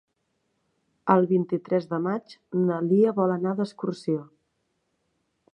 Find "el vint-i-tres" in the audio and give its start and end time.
1.15-1.85